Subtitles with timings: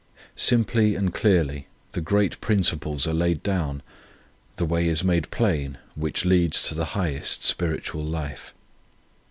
[0.35, 3.83] Simply and clearly the great principles are laid down,
[4.55, 8.51] the way is made plain which leads to the highest spiritual life.